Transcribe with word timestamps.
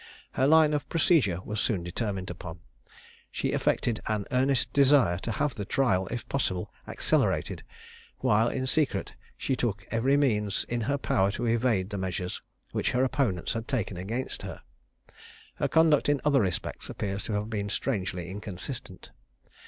Her 0.31 0.47
line 0.47 0.73
of 0.73 0.89
procedure 0.89 1.41
was 1.45 1.61
soon 1.61 1.83
determined 1.83 2.31
upon 2.31 2.61
she 3.31 3.51
affected 3.51 3.99
an 4.07 4.25
earnest 4.31 4.73
desire 4.73 5.19
to 5.19 5.33
have 5.33 5.53
the 5.53 5.63
trial, 5.63 6.07
if 6.07 6.27
possible, 6.27 6.73
accelerated, 6.87 7.61
while 8.17 8.47
in 8.49 8.65
secret 8.65 9.13
she 9.37 9.55
took 9.55 9.85
every 9.91 10.17
means 10.17 10.65
in 10.67 10.81
her 10.89 10.97
power 10.97 11.29
to 11.33 11.45
evade 11.45 11.91
the 11.91 11.99
measures 11.99 12.41
which 12.71 12.93
her 12.93 13.03
opponents 13.03 13.53
had 13.53 13.67
taken 13.67 13.95
against 13.95 14.41
her. 14.41 14.63
Her 15.57 15.67
conduct 15.67 16.09
in 16.09 16.19
other 16.25 16.41
respects 16.41 16.89
appears 16.89 17.21
to 17.25 17.33
have 17.33 17.51
been 17.51 17.69
strangely 17.69 18.27
inconsistent. 18.27 19.11